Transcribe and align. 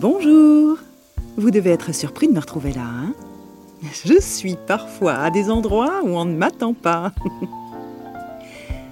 Bonjour 0.00 0.78
Vous 1.36 1.50
devez 1.50 1.70
être 1.70 1.92
surpris 1.92 2.28
de 2.28 2.32
me 2.32 2.38
retrouver 2.38 2.72
là, 2.72 2.84
hein 2.84 3.14
Je 4.04 4.20
suis 4.20 4.54
parfois 4.54 5.14
à 5.14 5.30
des 5.32 5.50
endroits 5.50 6.02
où 6.04 6.10
on 6.10 6.24
ne 6.24 6.36
m'attend 6.36 6.72
pas. 6.72 7.12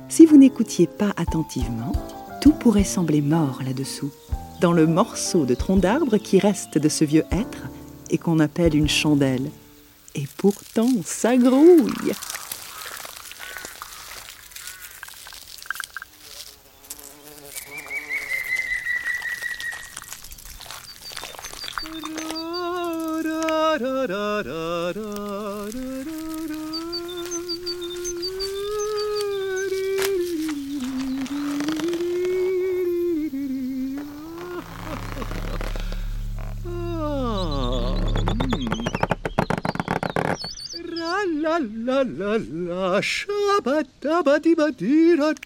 si 0.08 0.27
vous 0.27 0.37
n'écoutiez 0.37 0.88
pas 0.88 1.12
attentivement, 1.16 1.92
tout 2.40 2.51
pourrait 2.51 2.83
sembler 2.83 3.21
mort 3.21 3.61
là-dessous, 3.65 4.11
dans 4.61 4.72
le 4.72 4.88
morceau 4.88 5.44
de 5.44 5.54
tronc 5.54 5.76
d'arbre 5.76 6.16
qui 6.16 6.40
reste 6.40 6.76
de 6.76 6.88
ce 6.88 7.04
vieux 7.04 7.25
être 7.30 7.69
et 8.11 8.19
qu'on 8.19 8.40
appelle 8.40 8.75
une 8.75 8.88
chandelle. 8.88 9.52
Et 10.16 10.25
pourtant, 10.38 10.90
ça 11.04 11.37
grouille 11.37 12.15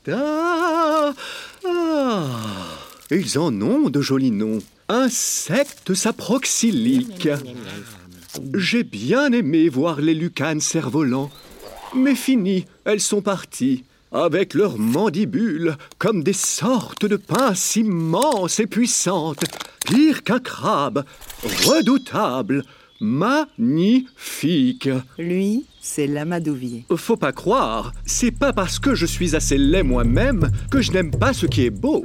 la. 0.06 1.14
Ah, 1.66 1.94
ils 3.10 3.38
en 3.38 3.60
ont 3.60 3.90
de 3.90 4.00
jolis 4.00 4.30
noms. 4.30 4.58
Insectes 4.88 5.94
saproxyliques. 5.94 7.28
J'ai 8.54 8.84
bien 8.84 9.32
aimé 9.32 9.68
voir 9.68 10.00
les 10.00 10.14
lucanes 10.14 10.60
cerfs-volants. 10.60 11.30
Mais 11.94 12.14
fini, 12.14 12.66
elles 12.84 13.00
sont 13.00 13.22
parties, 13.22 13.84
avec 14.12 14.54
leurs 14.54 14.78
mandibules, 14.78 15.76
comme 15.98 16.22
des 16.22 16.32
sortes 16.32 17.04
de 17.06 17.16
pinces 17.16 17.76
immenses 17.76 18.60
et 18.60 18.66
puissantes, 18.66 19.44
pire 19.86 20.22
qu'un 20.22 20.38
crabe, 20.38 21.04
redoutable, 21.66 22.64
magnifique. 23.00 24.88
Lui, 25.18 25.64
c'est 25.80 26.06
l'amadouvier. 26.06 26.84
Faut 26.94 27.16
pas 27.16 27.32
croire, 27.32 27.92
c'est 28.04 28.30
pas 28.30 28.52
parce 28.52 28.78
que 28.78 28.94
je 28.94 29.06
suis 29.06 29.34
assez 29.34 29.58
laid 29.58 29.82
moi-même 29.82 30.50
que 30.70 30.80
je 30.80 30.92
n'aime 30.92 31.10
pas 31.10 31.32
ce 31.32 31.46
qui 31.46 31.64
est 31.64 31.70
beau. 31.70 32.04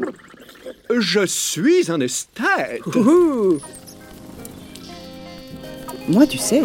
Je 0.96 1.26
suis 1.26 1.92
un 1.92 2.00
esthète. 2.00 2.86
Ouhou 2.96 3.60
Moi, 6.08 6.26
tu 6.28 6.38
sais, 6.38 6.62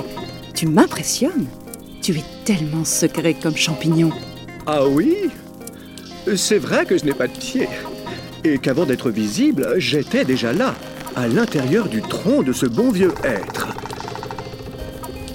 tu 0.54 0.66
m'impressionnes. 0.66 1.46
Tu 2.02 2.12
es 2.12 2.24
tellement 2.44 2.84
secret 2.84 3.34
comme 3.34 3.56
champignon. 3.56 4.10
Ah 4.66 4.86
oui? 4.86 5.16
C'est 6.36 6.58
vrai 6.58 6.86
que 6.86 6.96
je 6.96 7.04
n'ai 7.04 7.14
pas 7.14 7.26
de 7.28 7.36
pied. 7.36 7.68
Et 8.44 8.58
qu'avant 8.58 8.86
d'être 8.86 9.10
visible, 9.10 9.74
j'étais 9.76 10.24
déjà 10.24 10.52
là, 10.52 10.74
à 11.16 11.28
l'intérieur 11.28 11.88
du 11.88 12.00
tronc 12.02 12.42
de 12.42 12.52
ce 12.52 12.66
bon 12.66 12.90
vieux 12.90 13.12
être. 13.24 13.68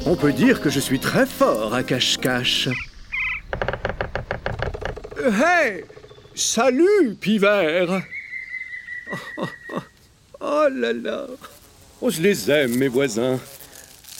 On 0.07 0.15
peut 0.15 0.33
dire 0.33 0.61
que 0.61 0.69
je 0.69 0.79
suis 0.79 0.99
très 0.99 1.25
fort 1.25 1.73
à 1.73 1.81
cache-cache. 1.81 2.69
Hey 5.25 5.83
Salut, 6.35 7.15
pivert 7.19 8.03
oh, 9.11 9.15
oh, 9.37 9.45
oh, 9.73 9.79
oh 10.41 10.67
là 10.71 10.93
là 10.93 11.25
Oh, 12.01 12.11
je 12.11 12.21
les 12.21 12.51
aime, 12.51 12.75
mes 12.75 12.87
voisins. 12.87 13.39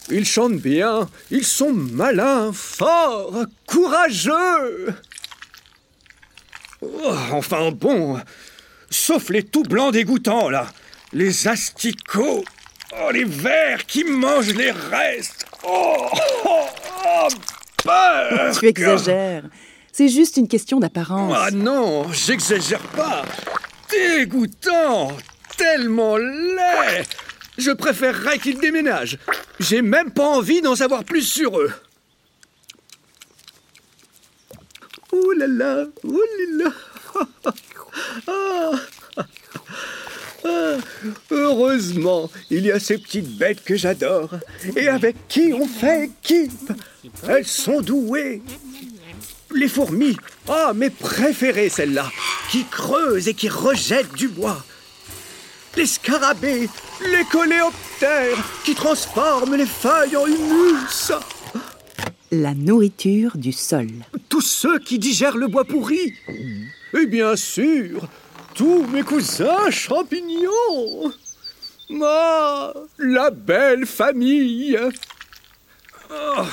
Ils 0.09 0.25
chantent 0.25 0.59
bien, 0.59 1.07
ils 1.29 1.43
sont 1.45 1.73
malins, 1.73 2.51
forts, 2.51 3.45
courageux. 3.67 4.95
Oh, 6.81 7.15
enfin 7.31 7.71
bon, 7.71 8.19
sauf 8.89 9.29
les 9.29 9.43
tout 9.43 9.63
blancs 9.63 9.93
dégoûtants, 9.93 10.49
là. 10.49 10.67
Les 11.13 11.47
asticots, 11.47 12.43
oh, 12.99 13.11
les 13.11 13.25
vers 13.25 13.85
qui 13.85 14.03
mangent 14.03 14.55
les 14.55 14.71
restes. 14.71 15.44
Oh, 15.67 16.07
oh, 16.45 17.27
Burk 17.83 18.59
Tu 18.59 18.67
exagères. 18.67 19.43
C'est 19.91 20.09
juste 20.09 20.37
une 20.37 20.47
question 20.47 20.79
d'apparence. 20.79 21.33
Ah 21.35 21.51
non, 21.51 22.11
j'exagère 22.11 22.81
pas. 22.95 23.23
Dégoûtant, 23.89 25.15
tellement 25.57 26.17
laid. 26.17 27.05
Je 27.57 27.71
préférerais 27.71 28.37
qu'ils 28.39 28.59
déménagent. 28.59 29.17
J'ai 29.59 29.81
même 29.81 30.11
pas 30.11 30.27
envie 30.27 30.61
d'en 30.61 30.75
savoir 30.75 31.03
plus 31.05 31.21
sur 31.21 31.57
eux. 31.59 31.71
Ouh 35.13 35.31
là 35.31 35.47
là, 35.47 35.85
ouh 36.03 36.21
là 36.59 36.65
là. 36.65 36.71
Ah. 38.27 38.71
Ah, 40.47 40.77
heureusement, 41.31 42.29
il 42.51 42.65
y 42.65 42.71
a 42.71 42.79
ces 42.79 42.97
petites 42.97 43.37
bêtes 43.37 43.63
que 43.63 43.75
j'adore 43.75 44.29
et 44.75 44.87
avec 44.87 45.15
qui 45.27 45.53
on 45.53 45.67
fait 45.67 46.05
équipe? 46.05 46.71
Elles 47.27 47.47
sont 47.47 47.81
douées. 47.81 48.41
Les 49.53 49.67
fourmis, 49.67 50.17
ah, 50.47 50.73
mes 50.75 50.89
préférées 50.89 51.69
celles-là, 51.69 52.11
qui 52.51 52.65
creusent 52.65 53.27
et 53.27 53.33
qui 53.33 53.49
rejettent 53.49 54.13
du 54.13 54.27
bois. 54.27 54.63
Les 55.77 55.85
scarabées, 55.85 56.69
les 57.01 57.23
coléoptères, 57.31 58.37
qui 58.63 58.75
transforment 58.75 59.55
les 59.55 59.65
feuilles 59.65 60.15
en 60.15 60.27
humus. 60.27 61.11
La 62.31 62.53
nourriture 62.53 63.37
du 63.37 63.51
sol. 63.51 63.87
Tous 64.29 64.41
ceux 64.41 64.79
qui 64.79 64.99
digèrent 64.99 65.37
le 65.37 65.47
bois 65.47 65.65
pourri. 65.65 66.13
Et 66.93 67.05
bien 67.05 67.35
sûr, 67.35 68.07
tous 68.55 68.85
mes 68.87 69.03
cousins 69.03 69.69
champignons. 69.69 71.11
Ah, 72.01 72.73
la 72.97 73.29
belle 73.29 73.85
famille. 73.85 74.79
Oh. 76.09 76.43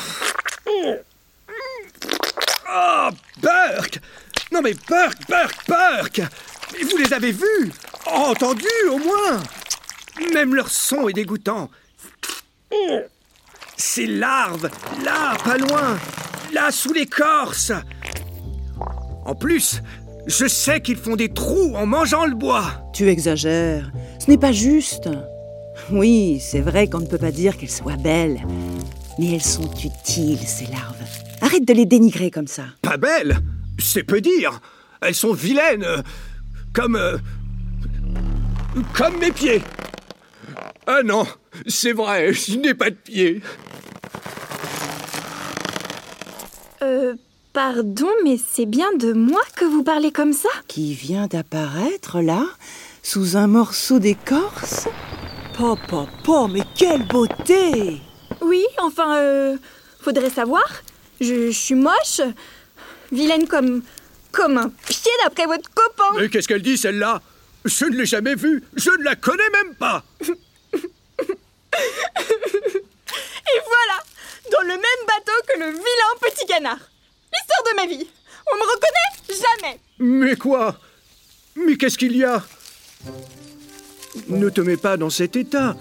Ah, 2.66 3.10
Burke 3.40 4.00
Non 4.50 4.62
mais 4.62 4.74
Burke, 4.88 5.28
Burke, 5.28 5.68
Burke 5.68 6.22
Vous 6.90 6.96
les 6.96 7.12
avez 7.12 7.32
vus 7.32 7.70
Entendus 8.06 8.66
au 8.90 8.98
moins 8.98 9.42
Même 10.32 10.54
leur 10.54 10.68
son 10.68 11.08
est 11.08 11.12
dégoûtant. 11.12 11.70
Ces 13.76 14.06
larves, 14.06 14.70
là, 15.04 15.36
pas 15.44 15.58
loin, 15.58 15.98
là, 16.52 16.70
sous 16.70 16.92
l'écorce. 16.92 17.72
En 19.24 19.34
plus, 19.34 19.82
je 20.26 20.46
sais 20.46 20.80
qu'ils 20.80 20.96
font 20.96 21.16
des 21.16 21.28
trous 21.28 21.74
en 21.76 21.86
mangeant 21.86 22.26
le 22.26 22.34
bois. 22.34 22.64
Tu 22.92 23.08
exagères. 23.08 23.90
Ce 24.18 24.30
n'est 24.30 24.38
pas 24.38 24.52
juste. 24.52 25.08
Oui, 25.90 26.38
c'est 26.40 26.60
vrai 26.60 26.88
qu'on 26.88 27.00
ne 27.00 27.06
peut 27.06 27.18
pas 27.18 27.32
dire 27.32 27.56
qu'elles 27.56 27.70
soient 27.70 27.96
belles. 27.96 28.40
Mais 29.18 29.34
elles 29.34 29.42
sont 29.42 29.70
utiles, 29.84 30.38
ces 30.46 30.66
larves. 30.66 30.96
Arrête 31.40 31.66
de 31.66 31.72
les 31.74 31.86
dénigrer 31.86 32.30
comme 32.30 32.46
ça. 32.46 32.64
Pas 32.82 32.96
belles 32.96 33.38
C'est 33.78 34.04
peu 34.04 34.20
dire. 34.20 34.60
Elles 35.00 35.14
sont 35.14 35.32
vilaines. 35.32 35.84
Comme... 36.72 36.96
euh, 36.96 37.18
Comme 38.94 39.18
mes 39.18 39.32
pieds. 39.32 39.60
Ah 40.86 41.00
non, 41.04 41.24
c'est 41.66 41.92
vrai, 41.92 42.32
je 42.32 42.56
n'ai 42.58 42.74
pas 42.74 42.90
de 42.90 42.96
pieds. 42.96 43.40
Euh, 46.82 47.14
pardon, 47.52 48.08
mais 48.24 48.38
c'est 48.38 48.66
bien 48.66 48.92
de 48.94 49.12
moi 49.12 49.40
que 49.56 49.64
vous 49.64 49.82
parlez 49.82 50.10
comme 50.10 50.32
ça 50.32 50.48
Qui 50.68 50.94
vient 50.94 51.26
d'apparaître 51.26 52.20
là, 52.20 52.46
sous 53.02 53.36
un 53.36 53.46
morceau 53.46 53.98
d'écorce 53.98 54.88
Papa, 55.56 56.06
papa, 56.24 56.46
mais 56.50 56.62
quelle 56.76 57.06
beauté 57.06 58.00
Oui, 58.40 58.64
enfin, 58.78 59.18
euh, 59.18 59.56
faudrait 60.00 60.30
savoir. 60.30 60.64
Je, 61.20 61.50
je 61.50 61.58
suis 61.58 61.74
moche, 61.74 62.22
vilaine 63.12 63.46
comme, 63.46 63.82
comme 64.32 64.56
un 64.56 64.70
pied 64.70 65.10
d'après 65.24 65.44
votre 65.46 65.68
copain. 65.74 66.18
Mais 66.18 66.30
qu'est-ce 66.30 66.48
qu'elle 66.48 66.62
dit 66.62 66.78
celle-là? 66.78 67.20
Je 67.64 67.84
ne 67.84 67.96
l'ai 67.96 68.06
jamais 68.06 68.34
vue, 68.34 68.64
je 68.74 68.90
ne 68.90 69.04
la 69.04 69.14
connais 69.14 69.50
même 69.52 69.74
pas. 69.74 70.02
Et 70.24 70.32
voilà, 73.66 73.98
dans 74.50 74.62
le 74.62 74.68
même 74.68 75.06
bateau 75.06 75.32
que 75.48 75.58
le 75.60 75.66
vilain 75.66 76.14
petit 76.20 76.46
canard. 76.46 76.78
L'histoire 77.32 77.62
de 77.70 77.76
ma 77.76 77.86
vie. 77.86 78.06
On 78.50 78.56
me 78.56 78.62
reconnaît 78.62 79.02
jamais. 79.28 79.80
Mais 79.98 80.36
quoi? 80.36 80.76
Mais 81.56 81.76
qu'est-ce 81.76 81.98
qu'il 81.98 82.16
y 82.16 82.24
a? 82.24 82.42
Ne 84.28 84.48
te 84.50 84.60
mets 84.60 84.76
pas 84.76 84.96
dans 84.96 85.10
cet 85.10 85.36
état. 85.36 85.76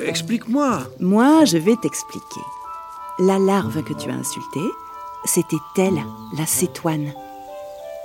Explique-moi. 0.00 0.86
Moi, 1.00 1.44
je 1.44 1.58
vais 1.58 1.76
t'expliquer. 1.76 2.40
La 3.18 3.38
larve 3.38 3.82
que 3.82 3.92
tu 3.92 4.10
as 4.10 4.14
insultée, 4.14 4.70
c'était 5.24 5.56
elle, 5.76 6.02
la 6.36 6.46
cétoine. 6.46 7.12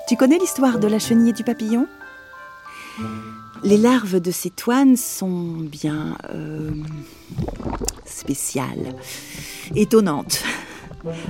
Tu 0.08 0.18
connais 0.18 0.38
l'histoire 0.38 0.80
de 0.80 0.88
la 0.88 1.00
chenille 1.00 1.30
et 1.30 1.34
du 1.34 1.44
papillon? 1.44 1.88
Les 3.64 3.78
larves 3.78 4.20
de 4.20 4.32
ces 4.32 4.50
toines 4.50 4.98
sont 4.98 5.54
bien 5.58 6.18
euh, 6.34 6.72
spéciales, 8.06 8.96
étonnantes. 9.76 10.44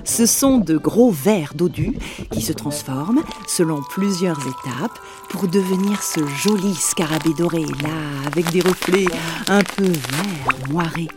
Ce 0.03 0.25
sont 0.25 0.57
de 0.57 0.77
gros 0.77 1.11
vers 1.11 1.53
dodus 1.53 1.97
qui 2.31 2.41
se 2.41 2.53
transforment 2.53 3.23
selon 3.47 3.81
plusieurs 3.81 4.39
étapes 4.39 4.99
pour 5.29 5.47
devenir 5.47 6.01
ce 6.01 6.25
joli 6.43 6.73
scarabée 6.75 7.33
doré 7.37 7.65
là 7.83 8.27
avec 8.27 8.49
des 8.51 8.61
reflets 8.61 9.07
un 9.47 9.61
peu 9.63 9.83
verts, 9.83 10.69
moirés. 10.69 11.07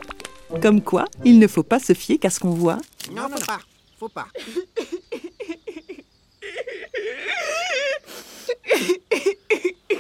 Comme 0.62 0.82
quoi, 0.82 1.04
il 1.24 1.38
ne 1.38 1.46
faut 1.46 1.62
pas 1.62 1.78
se 1.78 1.92
fier 1.92 2.18
qu'à 2.18 2.30
ce 2.30 2.40
qu'on 2.40 2.50
voit. 2.50 2.78
Non, 3.14 3.28
faut 3.28 3.44
pas. 3.44 3.60
Faut 3.98 4.08
pas. 4.08 4.28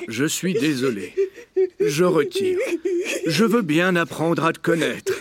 Je 0.08 0.24
suis 0.24 0.54
désolé. 0.54 1.14
Je 1.80 2.04
retire. 2.04 2.58
Je 3.26 3.44
veux 3.44 3.62
bien 3.62 3.94
apprendre 3.96 4.44
à 4.44 4.52
te 4.52 4.58
connaître. 4.58 5.12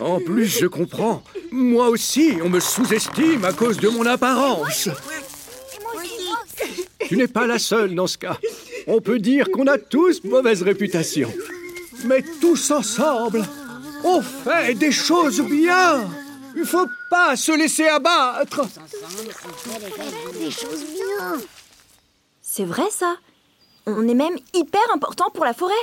En 0.00 0.20
plus, 0.20 0.46
je 0.46 0.66
comprends. 0.66 1.22
Moi 1.52 1.88
aussi, 1.90 2.38
on 2.42 2.48
me 2.48 2.60
sous-estime 2.60 3.44
à 3.44 3.52
cause 3.52 3.76
de 3.76 3.88
mon 3.90 4.06
apparence. 4.06 4.88
Tu 7.06 7.16
n'es 7.16 7.28
pas 7.28 7.46
la 7.46 7.58
seule 7.58 7.94
dans 7.94 8.06
ce 8.06 8.16
cas. 8.16 8.38
On 8.86 9.02
peut 9.02 9.18
dire 9.18 9.50
qu'on 9.50 9.66
a 9.66 9.76
tous 9.76 10.24
mauvaise 10.24 10.62
réputation. 10.62 11.30
Mais 12.06 12.24
tous 12.40 12.70
ensemble, 12.70 13.44
on 14.02 14.22
fait 14.22 14.74
des 14.74 14.92
choses 14.92 15.42
bien. 15.42 16.08
Il 16.56 16.64
faut 16.64 16.88
pas 17.10 17.36
se 17.36 17.52
laisser 17.52 17.86
abattre. 17.86 18.62
C'est 22.40 22.64
vrai 22.64 22.88
ça. 22.90 23.16
On 23.86 24.08
est 24.08 24.14
même 24.14 24.38
hyper 24.54 24.82
important 24.94 25.28
pour 25.34 25.44
la 25.44 25.52
forêt. 25.52 25.74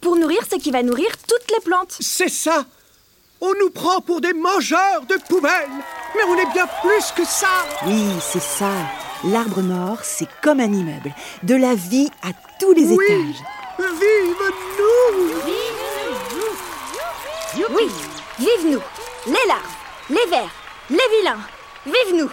Pour 0.00 0.16
nourrir 0.16 0.40
ce 0.48 0.56
qui 0.56 0.70
va 0.70 0.82
nourrir 0.82 1.10
toutes 1.28 1.50
les 1.50 1.60
plantes. 1.64 1.96
C'est 1.98 2.30
ça. 2.30 2.64
On 3.40 3.52
nous 3.58 3.70
prend 3.70 4.00
pour 4.00 4.20
des 4.20 4.32
mangeurs 4.34 5.02
de 5.08 5.14
poubelles. 5.28 5.68
Mais 6.14 6.22
on 6.28 6.36
est 6.36 6.52
bien 6.52 6.66
plus 6.82 7.12
que 7.16 7.24
ça. 7.24 7.64
Oui, 7.86 8.04
c'est 8.20 8.42
ça. 8.42 8.70
L'arbre 9.24 9.62
mort, 9.62 9.98
c'est 10.02 10.28
comme 10.42 10.60
un 10.60 10.72
immeuble. 10.72 11.14
De 11.42 11.54
la 11.54 11.74
vie 11.74 12.10
à 12.22 12.28
tous 12.58 12.72
les 12.72 12.84
Oui. 12.84 13.04
étages. 13.04 13.42
Vive 13.78 14.36
nous 17.56 17.76
Oui, 17.76 17.88
vive 18.38 18.66
nous, 18.72 18.80
les 19.26 19.48
larves, 19.48 19.76
les 20.10 20.26
vers, 20.30 20.50
les 20.90 21.18
vilains, 21.18 21.40
vive 21.86 22.14
nous. 22.16 22.30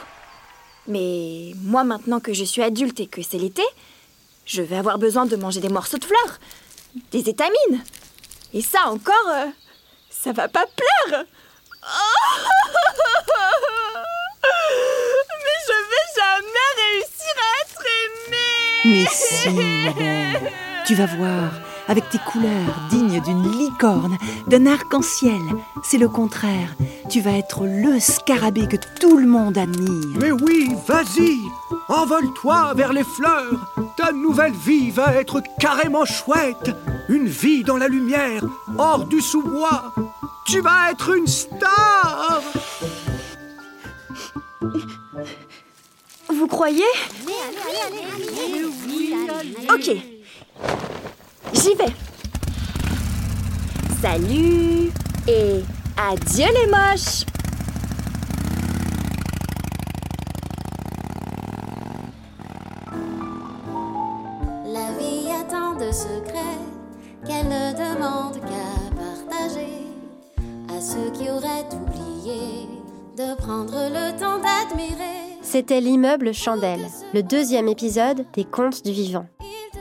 Mais 0.87 1.53
moi 1.63 1.83
maintenant 1.83 2.19
que 2.19 2.33
je 2.33 2.43
suis 2.43 2.61
adulte 2.61 2.99
et 2.99 3.07
que 3.07 3.21
c'est 3.21 3.37
l'été, 3.37 3.63
je 4.45 4.61
vais 4.61 4.77
avoir 4.77 4.97
besoin 4.99 5.25
de 5.25 5.35
manger 5.35 5.59
des 5.59 5.69
morceaux 5.69 5.97
de 5.97 6.05
fleurs, 6.05 6.39
des 7.11 7.29
étamines. 7.29 7.83
Et 8.53 8.61
ça 8.61 8.87
encore, 8.89 9.15
euh, 9.29 9.45
ça 10.27 10.33
va 10.33 10.49
pas 10.49 10.65
plaire. 10.75 11.23
Mais 15.45 15.59
je 15.67 15.77
vais 15.89 16.07
jamais 16.17 16.69
réussir 16.83 17.33
à 17.39 17.49
être 17.63 17.83
aimée. 18.03 18.91
Mais 18.91 19.07
si, 19.09 19.49
ma 19.85 19.93
belle, 19.93 20.51
tu 20.85 20.95
vas 20.95 21.05
voir, 21.05 21.49
avec 21.87 22.09
tes 22.09 22.17
couleurs 22.17 22.75
dignes 22.89 23.21
d'une 23.21 23.49
licorne, 23.57 24.17
d'un 24.47 24.65
arc-en-ciel, 24.65 25.39
c'est 25.81 25.97
le 25.97 26.09
contraire. 26.09 26.75
Tu 27.09 27.21
vas 27.21 27.31
être 27.31 27.65
le 27.65 28.01
scarabée 28.01 28.67
que 28.67 28.75
tout 28.99 29.15
le 29.15 29.27
monde 29.27 29.57
admire. 29.57 30.17
Mais 30.19 30.31
oui, 30.31 30.75
vas-y 30.85 31.37
Envole-toi 31.87 32.73
vers 32.73 32.91
les 32.91 33.05
fleurs 33.05 33.73
Ta 33.95 34.11
nouvelle 34.11 34.51
vie 34.51 34.91
va 34.91 35.13
être 35.13 35.41
carrément 35.57 36.03
chouette 36.03 36.75
Une 37.07 37.27
vie 37.27 37.63
dans 37.63 37.77
la 37.77 37.87
lumière, 37.87 38.43
hors 38.77 39.05
du 39.05 39.21
sous-bois 39.21 39.93
Tu 40.47 40.61
vas 40.61 40.91
être 40.91 41.13
une 41.13 41.27
star 41.27 42.41
Vous 46.29 46.47
croyez? 46.47 46.85
Ok. 49.69 49.91
J'y 51.53 51.75
vais. 51.75 51.93
Salut 54.01 54.89
et 55.27 55.63
adieu 55.97 56.45
les 56.53 56.67
moches. 56.67 57.25
La 64.65 64.97
vie 64.97 65.29
a 65.29 65.43
tant 65.43 65.75
de 65.75 65.91
secrets 65.91 66.63
qu'elle 67.25 67.49
ne 67.49 67.73
demande 67.73 68.39
qu'à 68.39 68.95
partager 68.95 69.76
C'était 75.41 75.81
l'immeuble 75.81 76.33
Chandelle, 76.33 76.87
le 77.13 77.23
deuxième 77.23 77.67
épisode 77.67 78.25
des 78.33 78.45
Contes 78.45 78.85
du 78.85 78.91
Vivant. 78.91 79.25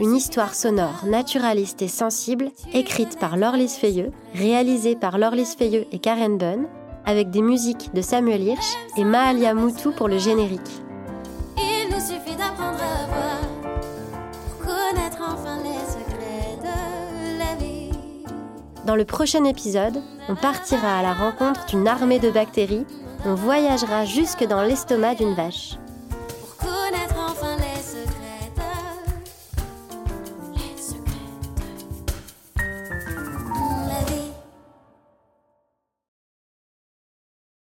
Une 0.00 0.16
histoire 0.16 0.54
sonore 0.54 1.04
naturaliste 1.06 1.80
et 1.82 1.88
sensible, 1.88 2.50
écrite 2.74 3.20
par 3.20 3.36
Laure 3.36 3.54
Feuilleux, 3.68 4.10
réalisée 4.34 4.96
par 4.96 5.18
Laure 5.18 5.46
Feuilleux 5.56 5.86
et 5.92 6.00
Karen 6.00 6.38
Bunn, 6.38 6.66
avec 7.04 7.30
des 7.30 7.42
musiques 7.42 7.94
de 7.94 8.02
Samuel 8.02 8.42
Hirsch 8.42 8.76
et 8.96 9.04
Maalia 9.04 9.54
Moutou 9.54 9.92
pour 9.92 10.08
le 10.08 10.18
générique. 10.18 10.82
Dans 18.86 18.94
le 18.94 19.04
prochain 19.04 19.42
épisode, 19.42 20.00
on 20.28 20.36
partira 20.36 21.00
à 21.00 21.02
la 21.02 21.12
rencontre 21.12 21.66
d'une 21.66 21.88
armée 21.88 22.20
de 22.20 22.30
bactéries, 22.30 22.86
on 23.24 23.34
voyagera 23.34 24.04
jusque 24.04 24.44
dans 24.46 24.62
l'estomac 24.62 25.16
d'une 25.16 25.34
vache. 25.34 25.76